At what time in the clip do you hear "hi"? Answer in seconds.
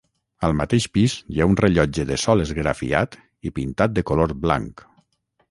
1.33-1.41